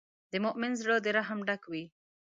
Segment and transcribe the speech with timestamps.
[0.31, 1.83] د مؤمن زړۀ د رحم ډک وي.